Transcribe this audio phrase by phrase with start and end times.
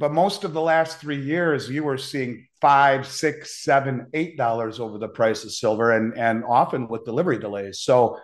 [0.00, 4.80] but most of the last three years, you were seeing five, six, seven, eight dollars
[4.80, 7.80] over the price of silver, and and often with delivery delays.
[7.80, 8.18] So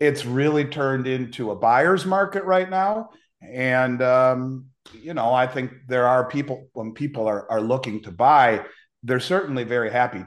[0.00, 5.70] it's really turned into a buyer's market right now, and um, you know I think
[5.86, 8.66] there are people when people are are looking to buy,
[9.04, 10.24] they're certainly very happy.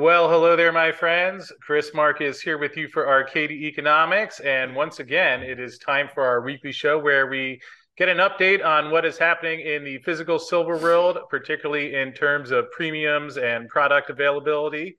[0.00, 1.52] Well, hello there, my friends.
[1.60, 4.38] Chris Marcus here with you for Arcadia Economics.
[4.38, 7.60] And once again, it is time for our weekly show where we
[7.96, 12.52] get an update on what is happening in the physical silver world, particularly in terms
[12.52, 14.96] of premiums and product availability,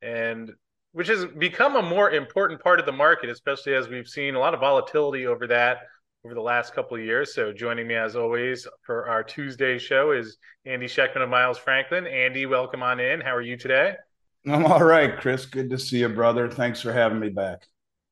[0.00, 0.52] and
[0.92, 4.38] which has become a more important part of the market, especially as we've seen a
[4.38, 5.78] lot of volatility over that
[6.24, 7.34] over the last couple of years.
[7.34, 12.06] So, joining me as always for our Tuesday show is Andy Schectman of Miles Franklin.
[12.06, 13.20] Andy, welcome on in.
[13.20, 13.96] How are you today?
[14.46, 15.44] I'm all right, Chris.
[15.44, 16.48] Good to see you, brother.
[16.48, 17.66] Thanks for having me back.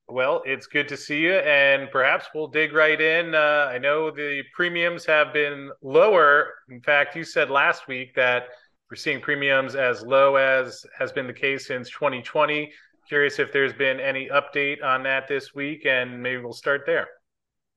[0.08, 3.34] Well, it's good to see you, and perhaps we'll dig right in.
[3.34, 6.52] Uh, I know the premiums have been lower.
[6.68, 8.48] In fact, you said last week that
[8.90, 12.70] we're seeing premiums as low as has been the case since 2020.
[13.08, 17.06] Curious if there's been any update on that this week, and maybe we'll start there.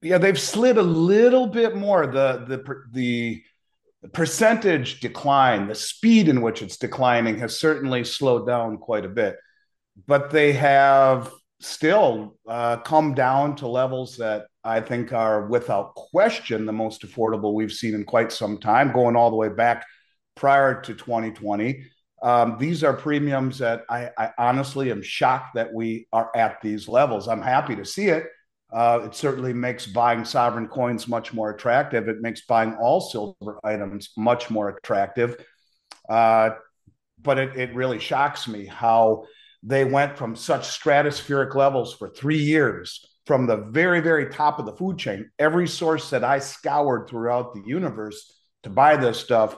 [0.01, 2.07] Yeah, they've slid a little bit more.
[2.07, 3.43] The the the
[4.01, 9.09] the percentage decline, the speed in which it's declining has certainly slowed down quite a
[9.09, 9.37] bit,
[10.05, 16.65] but they have still uh, come down to levels that I think are without question
[16.65, 19.85] the most affordable we've seen in quite some time, going all the way back
[20.35, 21.83] prior to 2020.
[22.21, 26.87] Um, these are premiums that I, I honestly am shocked that we are at these
[26.87, 27.27] levels.
[27.27, 28.27] I'm happy to see it
[28.73, 32.07] uh, it certainly makes buying sovereign coins much more attractive.
[32.07, 35.37] It makes buying all silver items much more attractive.
[36.09, 36.51] Uh,
[37.21, 39.25] but it, it really shocks me how
[39.63, 44.65] they went from such stratospheric levels for three years from the very, very top of
[44.65, 45.29] the food chain.
[45.39, 49.57] Every source that I scoured throughout the universe to buy this stuff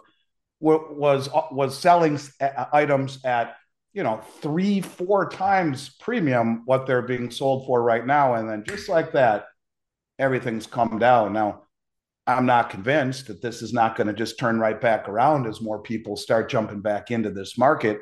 [0.60, 2.20] was was selling
[2.74, 3.56] items at
[3.94, 8.36] you know, three, four times premium what they're being sold for right now.
[8.36, 9.46] And then just like that,
[10.20, 11.34] everything's come down.
[11.34, 11.64] Now,
[12.28, 15.62] I'm not convinced that this is not going to just turn right back around as
[15.62, 18.02] more people start jumping back into this market.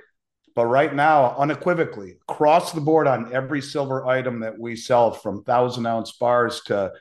[0.54, 5.44] But right now, unequivocally, across the board on every silver item that we sell, from
[5.44, 6.92] thousand ounce bars to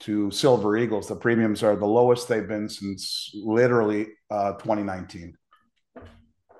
[0.00, 5.36] to silver eagles, the premiums are the lowest they've been since literally uh, 2019.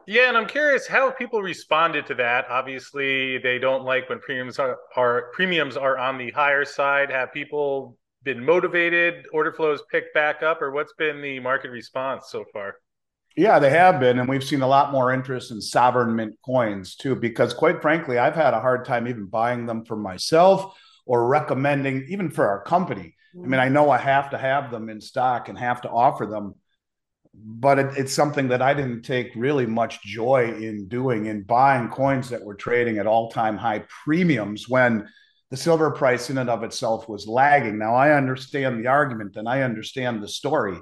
[0.06, 2.46] Yeah, and I'm curious how people responded to that.
[2.50, 7.10] Obviously, they don't like when premiums are, are premiums are on the higher side.
[7.10, 9.26] Have people been motivated?
[9.32, 12.76] Order flows picked back up, or what's been the market response so far?
[13.36, 16.94] Yeah, they have been, and we've seen a lot more interest in sovereign mint coins
[16.94, 17.16] too.
[17.16, 20.76] Because quite frankly, I've had a hard time even buying them for myself
[21.06, 23.14] or recommending even for our company.
[23.34, 23.64] I mean, mm.
[23.64, 26.54] I know I have to have them in stock and have to offer them
[27.36, 31.88] but it, it's something that I didn't take really much joy in doing in buying
[31.88, 35.08] coins that were trading at all time high premiums when
[35.50, 37.78] the silver price in and of itself was lagging.
[37.78, 40.78] Now I understand the argument and I understand the story,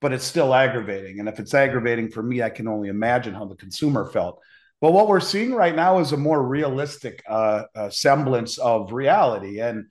[0.00, 1.18] but it's still aggravating.
[1.18, 4.40] And if it's aggravating for me, I can only imagine how the consumer felt.
[4.80, 9.60] But what we're seeing right now is a more realistic uh, uh, semblance of reality.
[9.60, 9.86] And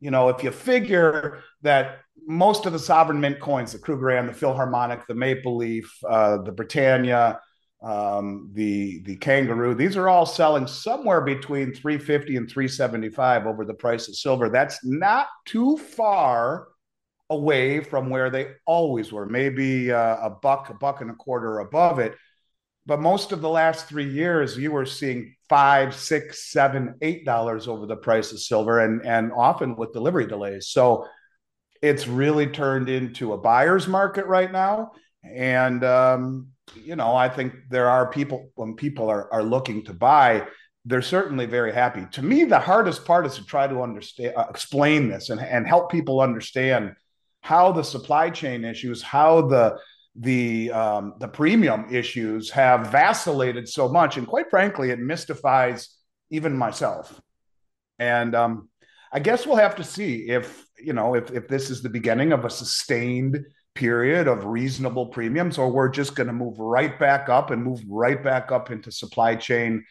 [0.00, 4.34] you know, if you figure that most of the sovereign mint coins, the Krugerrand, the
[4.34, 7.40] Philharmonic, the Maple Leaf, uh, the Britannia,
[7.82, 13.74] um, the the Kangaroo, these are all selling somewhere between 350 and 375 over the
[13.74, 14.48] price of silver.
[14.48, 16.68] That's not too far
[17.28, 21.58] away from where they always were, maybe uh, a buck, a buck and a quarter
[21.58, 22.14] above it.
[22.86, 27.68] But most of the last three years, you were seeing five, six, seven, eight dollars
[27.68, 30.68] over the price of silver, and and often with delivery delays.
[30.68, 31.06] So
[31.84, 34.92] it's really turned into a buyer's market right now.
[35.22, 36.48] And um,
[36.82, 40.46] you know, I think there are people when people are are looking to buy,
[40.86, 42.06] they're certainly very happy.
[42.12, 45.66] To me, the hardest part is to try to understand, uh, explain this, and and
[45.66, 46.94] help people understand
[47.42, 49.76] how the supply chain issues, how the
[50.16, 55.90] the um, the premium issues have vacillated so much, and quite frankly, it mystifies
[56.30, 57.20] even myself.
[57.98, 58.68] And um,
[59.12, 62.32] I guess we'll have to see if you know if if this is the beginning
[62.32, 63.44] of a sustained
[63.74, 67.82] period of reasonable premiums, or we're just going to move right back up and move
[67.88, 69.84] right back up into supply chain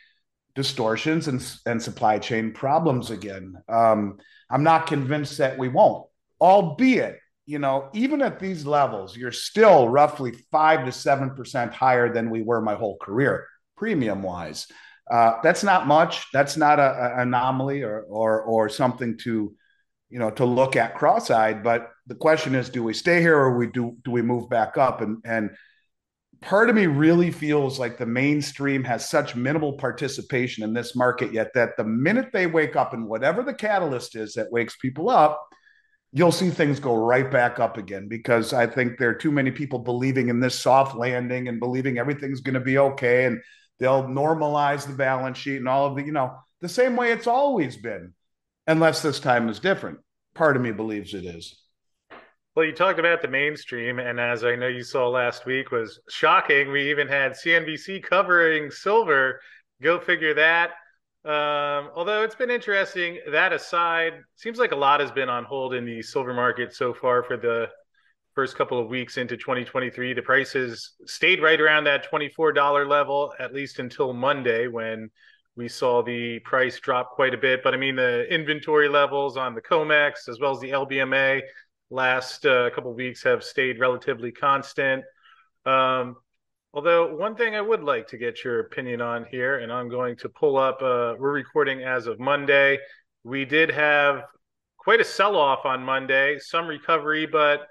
[0.56, 3.56] distortions and and supply chain problems again.
[3.68, 4.20] Um,
[4.50, 6.08] I'm not convinced that we won't,
[6.40, 12.14] albeit you know, even at these levels, you're still roughly five to seven percent higher
[12.14, 14.68] than we were my whole career, premium wise.
[15.12, 16.26] Uh, that's not much.
[16.32, 19.54] That's not an anomaly or or or something to,
[20.14, 21.64] you know, to look at cross-eyed.
[21.64, 24.78] But the question is, do we stay here or we do do we move back
[24.78, 25.02] up?
[25.02, 25.50] And and
[26.40, 31.34] part of me really feels like the mainstream has such minimal participation in this market
[31.34, 35.10] yet that the minute they wake up and whatever the catalyst is that wakes people
[35.10, 35.42] up,
[36.12, 39.50] you'll see things go right back up again because I think there are too many
[39.50, 43.42] people believing in this soft landing and believing everything's going to be okay and
[43.80, 47.26] they'll normalize the balance sheet and all of the, you know, the same way it's
[47.26, 48.14] always been,
[48.68, 49.98] unless this time is different.
[50.34, 51.56] Part of me believes it is.
[52.56, 56.00] Well, you talked about the mainstream, and as I know you saw last week, was
[56.10, 56.72] shocking.
[56.72, 59.40] We even had CNBC covering silver.
[59.82, 60.72] Go figure that.
[61.26, 63.20] Um, although it's been interesting.
[63.32, 66.94] That aside, seems like a lot has been on hold in the silver market so
[66.94, 67.70] far for the
[68.36, 70.14] first couple of weeks into 2023.
[70.14, 75.10] The prices stayed right around that $24 level, at least until Monday when
[75.56, 77.62] we saw the price drop quite a bit.
[77.64, 81.42] But I mean, the inventory levels on the COMEX as well as the LBMA
[81.90, 85.04] last uh, couple of weeks have stayed relatively constant.
[85.66, 86.16] Um,
[86.74, 90.16] although one thing I would like to get your opinion on here, and I'm going
[90.18, 90.82] to pull up.
[90.82, 92.80] Uh, we're recording as of Monday.
[93.24, 94.24] We did have
[94.78, 97.68] quite a sell-off on Monday, some recovery, but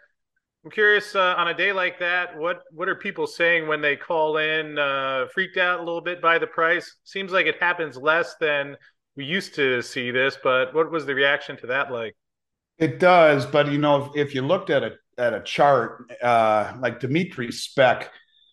[0.64, 3.97] I'm curious uh, on a day like that, what what are people saying when they
[3.97, 4.79] call in?
[4.79, 6.99] Uh, freaked out a little bit by the price.
[7.03, 8.76] Seems like it happens less than
[9.17, 12.14] we used to see this, but what was the reaction to that like?
[12.79, 16.75] It does, but you know, if, if you looked at a at a chart, uh,
[16.79, 18.11] like Dimitri Speck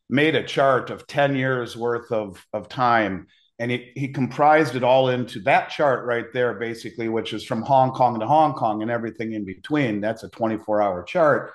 [0.09, 3.27] made a chart of ten years worth of of time,
[3.59, 7.61] and he he comprised it all into that chart right there, basically, which is from
[7.61, 10.01] Hong Kong to Hong Kong and everything in between.
[10.01, 11.53] That's a twenty four hour chart.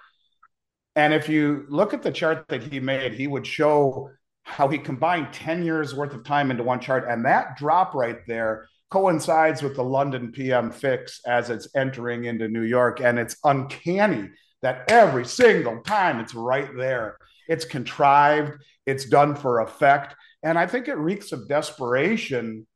[0.96, 4.10] And if you look at the chart that he made, he would show
[4.44, 7.06] how he combined 10 years worth of time into one chart.
[7.08, 12.48] And that drop right there coincides with the London PM fix as it's entering into
[12.48, 13.00] New York.
[13.00, 14.30] And it's uncanny
[14.62, 17.18] that every single time it's right there.
[17.48, 18.52] It's contrived,
[18.86, 20.14] it's done for effect.
[20.42, 22.66] And I think it reeks of desperation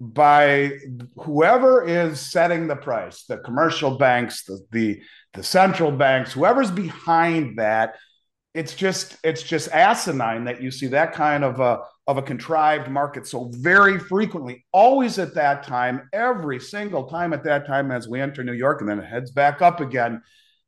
[0.00, 0.78] by
[1.16, 5.02] whoever is setting the price, the commercial banks, the, the,
[5.34, 7.96] the central banks, whoever's behind that
[8.52, 12.90] it's just it's just asinine that you see that kind of a of a contrived
[12.90, 18.08] market so very frequently always at that time every single time at that time as
[18.08, 20.20] we enter new york and then it heads back up again.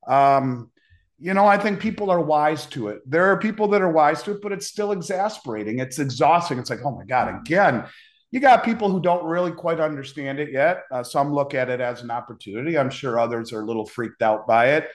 [0.07, 0.71] Um,
[1.19, 3.01] you know i think people are wise to it.
[3.07, 5.81] There are people that are wise to it but it's still exasperating.
[5.81, 6.59] It's exhausting.
[6.59, 7.85] It's like oh my god again
[8.33, 10.85] you got people who don't really quite understand it yet.
[10.91, 12.77] Uh, some look at it as an opportunity.
[12.77, 14.89] I'm sure others are a little freaked out by it.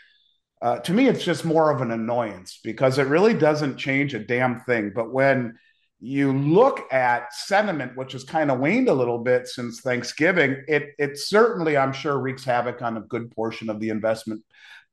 [0.59, 4.19] Uh, to me, it's just more of an annoyance because it really doesn't change a
[4.19, 4.91] damn thing.
[4.93, 5.55] But when
[5.99, 10.93] you look at sentiment, which has kind of waned a little bit since Thanksgiving, it
[10.97, 14.43] it certainly, I'm sure, wreaks havoc on a good portion of the investment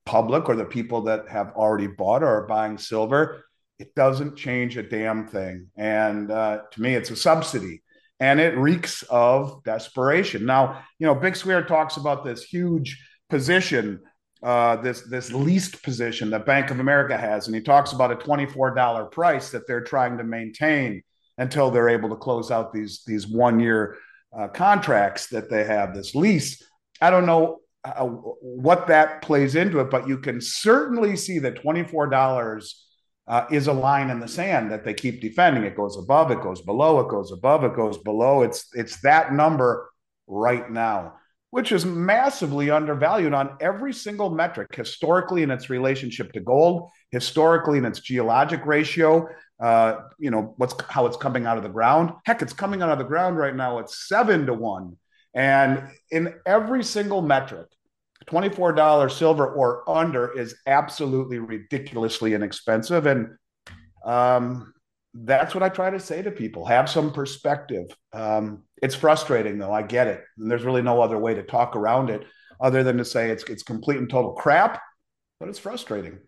[0.05, 3.43] public or the people that have already bought or are buying silver.
[3.79, 7.83] It doesn't change a damn thing, and uh, to me, it's a subsidy,
[8.21, 10.47] and it reeks of desperation.
[10.47, 14.01] Now, you know, Bix Weir talks about this huge position
[14.45, 18.17] uh, this this leased position that Bank of America has, and he talks about a
[18.17, 21.03] twenty four dollar price that they're trying to maintain
[21.39, 23.97] until they're able to close out these these one year
[24.39, 26.63] uh, contracts that they have this lease.
[27.01, 31.63] I don't know uh, what that plays into it, but you can certainly see that
[31.63, 32.85] twenty four dollars
[33.27, 35.65] uh, is a line in the sand that they keep defending.
[35.65, 38.43] It goes above, it goes below, it goes above, it goes below.
[38.43, 39.91] It's it's that number
[40.27, 41.15] right now
[41.55, 47.79] which is massively undervalued on every single metric historically in its relationship to gold, historically
[47.79, 49.29] in its geologic ratio.
[49.63, 52.11] Uh, you know what's how it's coming out of the ground.
[52.27, 53.79] Heck, it's coming out of the ground right now.
[53.79, 54.97] It's seven to one,
[55.33, 57.69] and in every single metric,
[58.27, 63.29] twenty-four dollars silver or under is absolutely ridiculously inexpensive, and
[64.05, 64.73] um,
[65.15, 66.65] that's what I try to say to people.
[66.65, 67.87] Have some perspective.
[68.13, 69.73] Um, it's frustrating though.
[69.73, 70.23] I get it.
[70.39, 72.27] And there's really no other way to talk around it
[72.61, 74.83] other than to say it's it's complete and total crap,
[75.39, 76.19] but it's frustrating.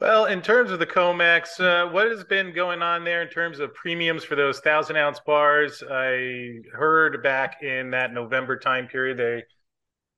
[0.00, 3.58] Well, in terms of the COMEX, uh, what has been going on there in terms
[3.58, 5.82] of premiums for those thousand ounce bars?
[5.90, 9.42] I heard back in that November time period they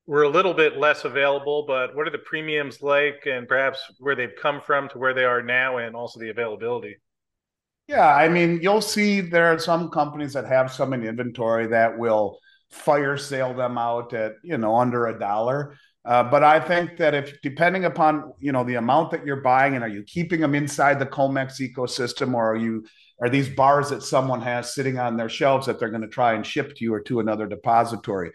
[0.06, 4.16] were a little bit less available, but what are the premiums like and perhaps where
[4.16, 6.96] they've come from to where they are now and also the availability?
[7.86, 11.98] Yeah, I mean, you'll see there are some companies that have some in inventory that
[11.98, 12.38] will
[12.70, 15.76] fire sale them out at you know under a dollar.
[16.04, 19.74] Uh, but I think that if depending upon you know the amount that you're buying
[19.74, 22.84] and are you keeping them inside the Comex ecosystem or are you
[23.20, 26.34] are these bars that someone has sitting on their shelves that they're going to try
[26.34, 28.30] and ship to you or to another depository?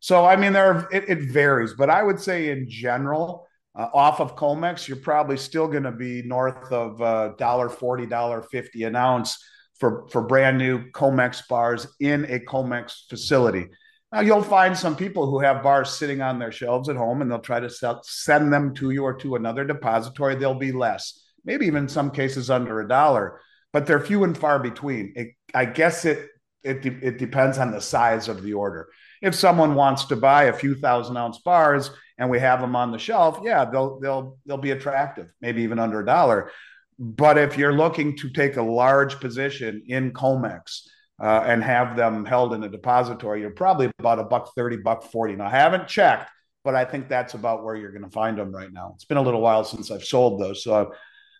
[0.00, 3.46] So I mean, there it, it varies, but I would say in general,
[3.78, 8.06] uh, off of Comex, you're probably still going to be north of uh, dollar forty,
[8.06, 9.38] dollar fifty an ounce
[9.78, 13.68] for for brand new Comex bars in a Comex facility.
[14.12, 17.30] Now you'll find some people who have bars sitting on their shelves at home, and
[17.30, 20.34] they'll try to sell, send them to you or to another depository.
[20.34, 23.40] They'll be less, maybe even in some cases under a dollar,
[23.72, 25.12] but they're few and far between.
[25.14, 26.28] It, I guess it
[26.64, 28.88] it it depends on the size of the order.
[29.20, 32.90] If someone wants to buy a few thousand ounce bars and we have them on
[32.90, 36.50] the shelf, yeah, they'll they'll they'll be attractive, maybe even under a dollar.
[36.98, 40.82] But if you're looking to take a large position in Comex
[41.22, 45.02] uh, and have them held in a depository, you're probably about a buck thirty, buck
[45.02, 45.36] forty.
[45.36, 46.30] Now I haven't checked,
[46.64, 48.92] but I think that's about where you're going to find them right now.
[48.94, 50.92] It's been a little while since I've sold those, so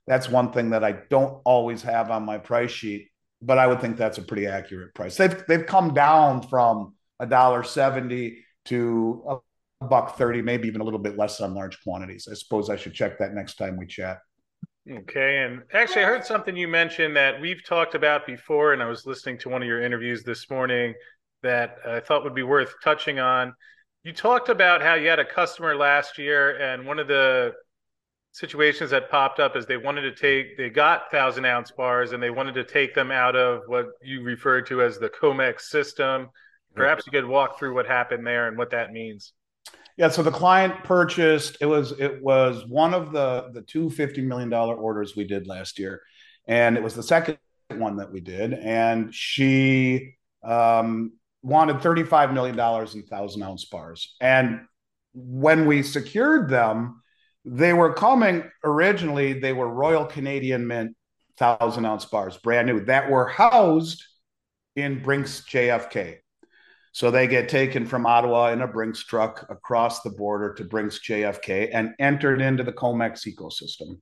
[0.06, 3.08] that's one thing that I don't always have on my price sheet.
[3.42, 5.16] But I would think that's a pretty accurate price.
[5.16, 9.22] They've they've come down from a dollar seventy to
[9.80, 12.28] a buck 30, maybe even a little bit less on large quantities.
[12.30, 14.18] I suppose I should check that next time we chat.
[14.90, 15.38] Okay.
[15.38, 19.06] And actually, I heard something you mentioned that we've talked about before, and I was
[19.06, 20.94] listening to one of your interviews this morning
[21.42, 23.54] that I thought would be worth touching on.
[24.04, 27.52] You talked about how you had a customer last year, and one of the
[28.32, 32.22] situations that popped up is they wanted to take, they got thousand ounce bars and
[32.22, 36.28] they wanted to take them out of what you referred to as the COMEX system.
[36.74, 39.32] Perhaps you could walk through what happened there and what that means.
[39.96, 44.22] Yeah, so the client purchased it was it was one of the the two fifty
[44.22, 46.00] million dollar orders we did last year,
[46.46, 51.12] and it was the second one that we did, and she um,
[51.42, 54.60] wanted thirty five million dollars in thousand ounce bars, and
[55.12, 57.02] when we secured them,
[57.44, 59.34] they were coming originally.
[59.34, 60.96] They were Royal Canadian Mint
[61.36, 64.04] thousand ounce bars, brand new, that were housed
[64.76, 66.18] in Brinks JFK.
[66.92, 70.98] So they get taken from Ottawa in a Brinks truck across the border to Brinks
[70.98, 74.00] JFK and entered into the Comex ecosystem.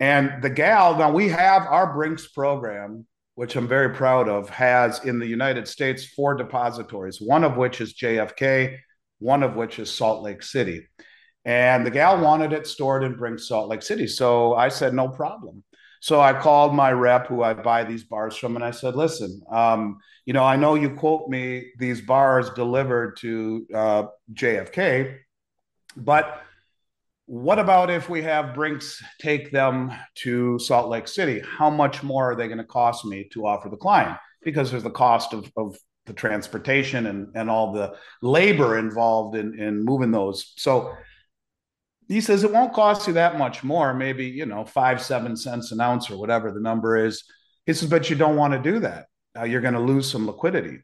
[0.00, 5.04] And the gal, now we have our Brinks program, which I'm very proud of, has
[5.04, 8.78] in the United States four depositories, one of which is JFK,
[9.18, 10.86] one of which is Salt Lake City.
[11.44, 14.06] And the gal wanted it stored in Brinks, Salt Lake City.
[14.06, 15.62] So I said, no problem.
[16.00, 19.42] So I called my rep who I buy these bars from and I said, listen,
[19.50, 24.02] um, you know, I know you quote me these bars delivered to uh,
[24.34, 25.16] JFK,
[25.96, 26.42] but
[27.26, 31.40] what about if we have Brinks take them to Salt Lake City?
[31.40, 34.16] How much more are they going to cost me to offer the client?
[34.42, 35.76] Because there's the cost of, of
[36.06, 40.54] the transportation and, and all the labor involved in, in moving those.
[40.56, 40.94] So
[42.08, 45.72] he says it won't cost you that much more, maybe, you know, five, seven cents
[45.72, 47.22] an ounce or whatever the number is.
[47.66, 49.06] He says, but you don't want to do that.
[49.38, 50.78] Uh, you're going to lose some liquidity.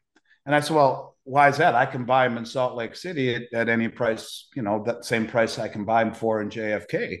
[0.45, 1.73] And I said, well, why is that?
[1.73, 5.03] I can buy them in Salt Lake City at, at any price, you know, that
[5.03, 7.17] same price I can buy them for in JFK.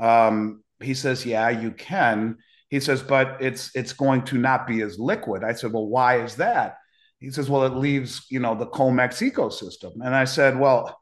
[0.00, 2.36] Um, he says, yeah, you can.
[2.68, 5.42] He says, but it's it's going to not be as liquid.
[5.42, 6.76] I said, well, why is that?
[7.18, 9.94] He says, well, it leaves, you know, the Comex ecosystem.
[10.04, 10.99] And I said, well,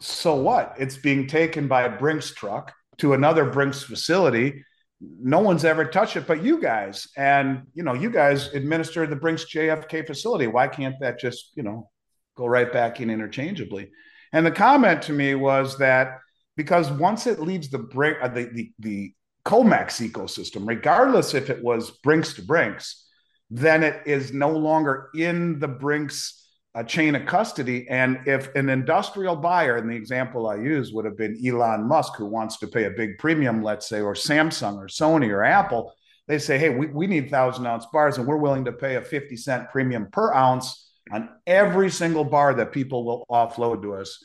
[0.00, 0.74] so what?
[0.78, 4.64] It's being taken by a Brinks truck to another Brinks facility.
[5.00, 7.08] No one's ever touched it but you guys.
[7.16, 10.46] And, you know, you guys administer the Brinks JFK facility.
[10.46, 11.90] Why can't that just, you know,
[12.36, 13.90] go right back in interchangeably?
[14.32, 16.18] And the comment to me was that
[16.56, 21.62] because once it leaves the Brink, uh, the, the, the Comex ecosystem, regardless if it
[21.62, 23.06] was Brinks to Brinks,
[23.50, 26.43] then it is no longer in the Brinks
[26.74, 27.86] a chain of custody.
[27.88, 32.16] And if an industrial buyer, in the example I use, would have been Elon Musk,
[32.16, 35.92] who wants to pay a big premium, let's say, or Samsung or Sony or Apple,
[36.26, 39.02] they say, hey, we, we need thousand ounce bars and we're willing to pay a
[39.02, 44.24] 50 cent premium per ounce on every single bar that people will offload to us.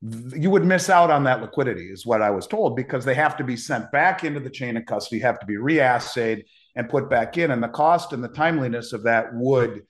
[0.00, 3.36] You would miss out on that liquidity, is what I was told, because they have
[3.38, 6.44] to be sent back into the chain of custody, have to be reassayed
[6.76, 7.50] and put back in.
[7.50, 9.82] And the cost and the timeliness of that would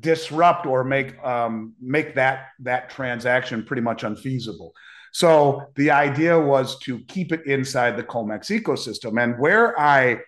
[0.00, 4.72] disrupt or make um, make that that transaction pretty much unfeasible.
[5.12, 9.22] So the idea was to keep it inside the Comex ecosystem.
[9.22, 10.20] And where I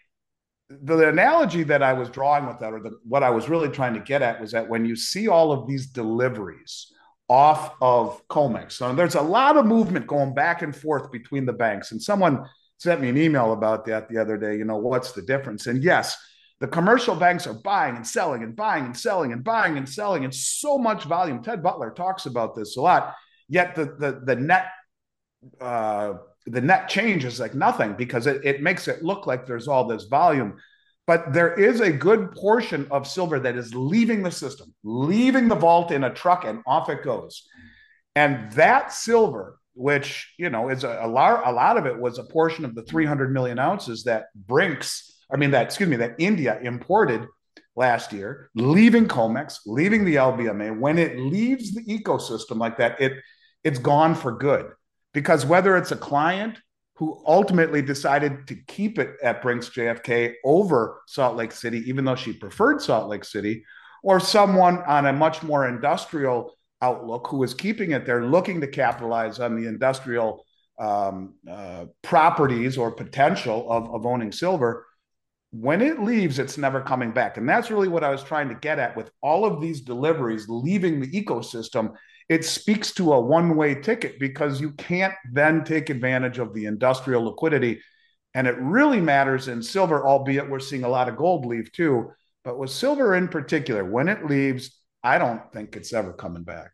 [0.70, 3.94] the analogy that I was drawing with that, or the, what I was really trying
[3.94, 6.92] to get at, was that when you see all of these deliveries
[7.28, 11.52] off of Comex, so there's a lot of movement going back and forth between the
[11.52, 11.92] banks.
[11.92, 12.46] And someone
[12.78, 14.56] sent me an email about that the other day.
[14.56, 15.66] You know, what's the difference?
[15.66, 16.16] And yes,
[16.60, 20.24] the commercial banks are buying and selling and buying and selling and buying and selling
[20.24, 21.42] and so much volume.
[21.42, 23.14] Ted Butler talks about this a lot.
[23.48, 24.66] Yet the the the net
[25.60, 26.14] uh,
[26.46, 29.86] the net change is like nothing because it, it makes it look like there's all
[29.86, 30.56] this volume.
[31.06, 35.54] but there is a good portion of silver that is leaving the system, leaving the
[35.54, 37.48] vault in a truck, and off it goes.
[38.14, 42.18] And that silver, which you know is a, a lot, a lot of it was
[42.18, 46.16] a portion of the 300 million ounces that Brinks, I mean that, excuse me, that
[46.18, 47.26] India imported
[47.76, 50.78] last year, leaving COMEX, leaving the LBMA.
[50.78, 53.12] When it leaves the ecosystem like that, it
[53.64, 54.70] it's gone for good.
[55.12, 56.58] Because whether it's a client
[56.96, 62.16] who ultimately decided to keep it at Brinks JFK over Salt Lake City, even though
[62.16, 63.64] she preferred Salt Lake City,
[64.02, 68.66] or someone on a much more industrial outlook who is keeping it there, looking to
[68.66, 70.44] capitalize on the industrial
[70.78, 74.86] um, uh, properties or potential of, of owning silver.
[75.50, 77.36] When it leaves, it's never coming back.
[77.36, 80.46] And that's really what I was trying to get at with all of these deliveries
[80.48, 81.94] leaving the ecosystem
[82.28, 86.66] it speaks to a one way ticket because you can't then take advantage of the
[86.66, 87.80] industrial liquidity.
[88.34, 92.10] And it really matters in silver, albeit we're seeing a lot of gold leave too.
[92.44, 96.72] But with silver in particular, when it leaves, I don't think it's ever coming back.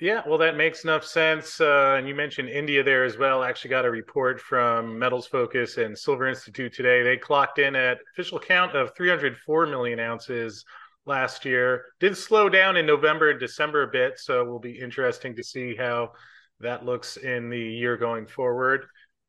[0.00, 1.60] Yeah, well, that makes enough sense.
[1.60, 3.42] Uh, and you mentioned India there as well.
[3.42, 7.04] I actually got a report from Metals Focus and Silver Institute today.
[7.04, 10.64] They clocked in at official count of 304 million ounces
[11.06, 11.84] last year.
[12.00, 15.44] Did slow down in November and December a bit, so it will be interesting to
[15.44, 16.10] see how
[16.58, 18.86] that looks in the year going forward.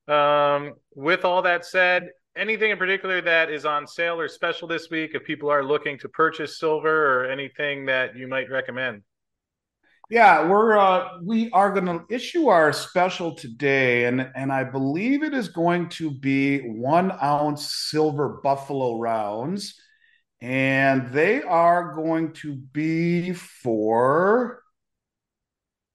[0.08, 4.90] Um, with all that said, anything in particular that is on sale or special this
[4.90, 9.04] week if people are looking to purchase silver or anything that you might recommend?
[10.10, 15.24] Yeah, we're uh, we are going to issue our special today, and and I believe
[15.24, 19.74] it is going to be one ounce silver buffalo rounds
[20.42, 24.62] and they are going to be for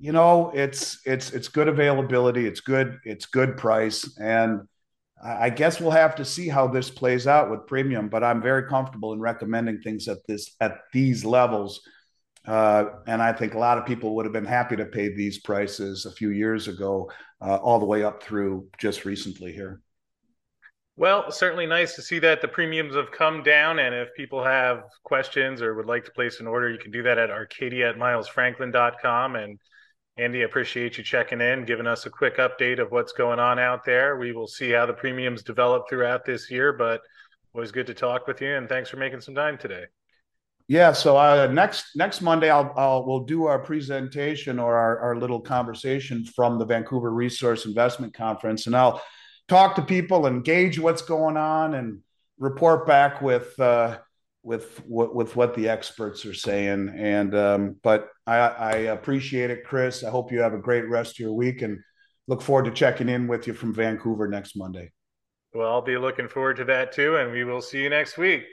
[0.00, 2.46] you know, it's it's it's good availability.
[2.46, 2.98] It's good.
[3.04, 4.60] It's good price, and
[5.22, 8.08] I guess we'll have to see how this plays out with premium.
[8.08, 11.80] But I'm very comfortable in recommending things at this at these levels.
[12.48, 15.38] Uh, and I think a lot of people would have been happy to pay these
[15.38, 17.10] prices a few years ago,
[17.42, 19.82] uh, all the way up through just recently here.
[20.96, 23.78] Well, certainly nice to see that the premiums have come down.
[23.78, 27.02] And if people have questions or would like to place an order, you can do
[27.02, 29.36] that at arcadia at milesfranklin.com.
[29.36, 29.58] And
[30.16, 33.84] Andy, appreciate you checking in, giving us a quick update of what's going on out
[33.84, 34.16] there.
[34.16, 37.02] We will see how the premiums develop throughout this year, but
[37.54, 38.56] always good to talk with you.
[38.56, 39.84] And thanks for making some time today.
[40.68, 45.16] Yeah, so uh, next next Monday, I'll, I'll we'll do our presentation or our, our
[45.16, 49.02] little conversation from the Vancouver Resource Investment Conference, and I'll
[49.48, 52.00] talk to people and gauge what's going on and
[52.38, 53.96] report back with uh,
[54.42, 56.92] with with what the experts are saying.
[56.94, 60.04] And um, but I, I appreciate it, Chris.
[60.04, 61.78] I hope you have a great rest of your week and
[62.26, 64.92] look forward to checking in with you from Vancouver next Monday.
[65.54, 68.44] Well, I'll be looking forward to that too, and we will see you next week.